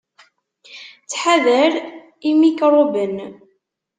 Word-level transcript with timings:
Ttḥadar 1.03 1.73
imikṛuben!. 2.29 3.15